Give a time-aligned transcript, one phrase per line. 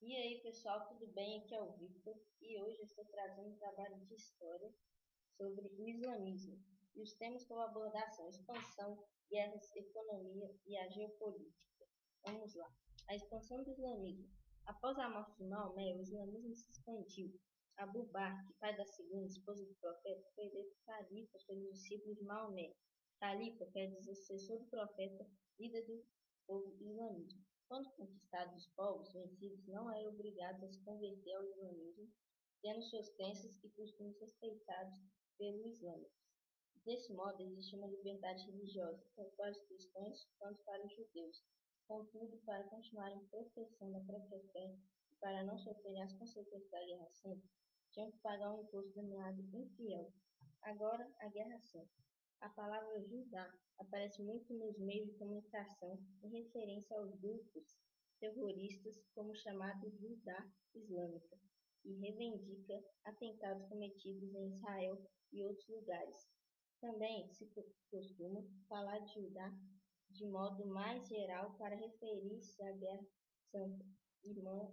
[0.00, 1.42] E aí pessoal, tudo bem?
[1.42, 4.72] Aqui é o Victor e hoje eu estou trazendo um trabalho de história
[5.36, 6.56] sobre o islamismo.
[6.94, 11.84] E os temas que eu vou abordar são expansão, guerras, economia e a geopolítica.
[12.24, 12.72] Vamos lá.
[13.08, 14.28] A expansão do islamismo.
[14.66, 17.36] Após a morte de Maomé, o islamismo se expandiu.
[17.76, 22.72] Abu Bakr, pai da segunda esposa do profeta, foi eleito califa pelos discípulos de Maomé.
[23.18, 25.26] Califa quer dizer sucessor do profeta,
[25.58, 26.06] líder do
[26.48, 27.44] povo islamismo.
[27.68, 32.10] Quando conquistados, os povos vencidos não eram obrigados a se converter ao islamismo,
[32.62, 34.98] tendo suas crenças e costumes respeitados
[35.36, 36.18] pelos islâmicos.
[36.86, 41.44] Desse modo, existe uma liberdade religiosa, tanto para os cristãos quanto para os judeus.
[41.86, 44.74] Contudo, para continuarem professando a própria fé
[45.12, 47.46] e para não sofrerem as consequências da Guerra Santa,
[47.92, 50.10] tinham que pagar um imposto denominado infiel.
[50.62, 51.92] Agora, a Guerra Santa.
[52.40, 57.76] A palavra Judá aparece muito nos meios de comunicação em referência aos grupos
[58.20, 61.36] terroristas como chamado Judá Islâmica
[61.84, 66.28] e reivindica atentados cometidos em Israel e outros lugares.
[66.80, 67.50] Também se
[67.90, 69.52] costuma falar de Judá
[70.10, 73.06] de modo mais geral para referir-se à Guerra
[73.50, 73.84] Santa,
[74.24, 74.72] irmã,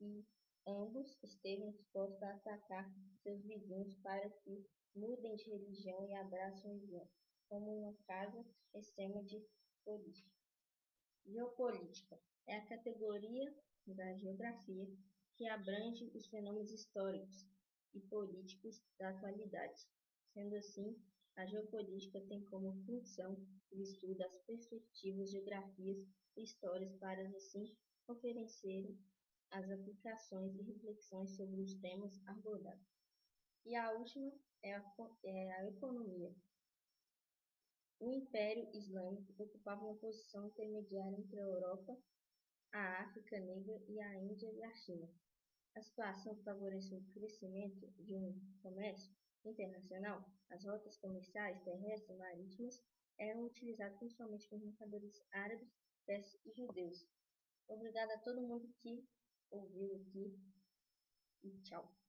[0.00, 0.24] e
[0.66, 2.90] ambos estejam dispostos a atacar
[3.22, 7.08] seus vizinhos para que mudem de religião e abracem o Islã,
[7.48, 9.44] como uma casa extrema de
[9.84, 10.30] política.
[11.26, 13.54] Geopolítica é a categoria
[13.86, 14.86] da geografia
[15.36, 17.46] que abrange os fenômenos históricos
[17.92, 19.86] e políticos da atualidade.
[20.32, 20.96] Sendo assim,
[21.36, 23.36] a geopolítica tem como função
[23.72, 25.98] o estudo das perspectivas, geografias
[26.36, 28.98] e histórias para assim oferecerem
[29.54, 32.92] as aplicações e reflexões sobre os temas abordados.
[33.64, 36.34] E a última é a, é a economia.
[38.00, 41.96] O Império Islâmico ocupava uma posição intermediária entre a Europa,
[42.72, 45.08] a África Negra e a Índia e a China.
[45.76, 50.24] A situação favoreceu o crescimento de um comércio internacional.
[50.50, 52.82] As rotas comerciais terrestres e marítimas
[53.20, 55.72] eram utilizadas principalmente por mercadores árabes,
[56.04, 57.06] persas e judeus.
[57.68, 59.06] Obrigado a todo mundo que
[59.54, 60.38] ouviu aqui
[61.42, 62.03] e tchau.